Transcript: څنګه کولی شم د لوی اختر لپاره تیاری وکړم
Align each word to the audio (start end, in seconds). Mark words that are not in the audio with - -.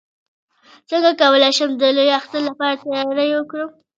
څنګه 0.89 1.11
کولی 1.21 1.51
شم 1.57 1.69
د 1.81 1.83
لوی 1.97 2.11
اختر 2.19 2.41
لپاره 2.47 2.79
تیاری 2.83 3.29
وکړم 3.35 3.69